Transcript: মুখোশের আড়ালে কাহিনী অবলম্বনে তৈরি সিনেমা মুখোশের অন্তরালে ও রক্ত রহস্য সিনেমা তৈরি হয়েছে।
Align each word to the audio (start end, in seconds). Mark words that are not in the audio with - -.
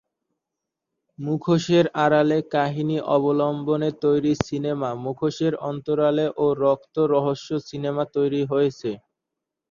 মুখোশের 1.19 1.85
আড়ালে 2.03 2.39
কাহিনী 2.53 2.97
অবলম্বনে 3.15 3.89
তৈরি 4.03 4.33
সিনেমা 4.41 4.89
মুখোশের 5.03 5.53
অন্তরালে 5.69 6.25
ও 6.35 6.55
রক্ত 6.63 6.95
রহস্য 7.13 7.49
সিনেমা 7.69 8.03
তৈরি 8.15 8.41
হয়েছে। 8.51 8.91